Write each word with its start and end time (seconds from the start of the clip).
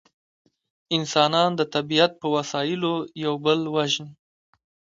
انسانان 0.97 1.49
د 1.55 1.61
طبیعت 1.73 2.11
په 2.21 2.27
وسایلو 2.35 2.93
یو 3.23 3.33
بل 3.45 3.59
وژني 3.75 4.11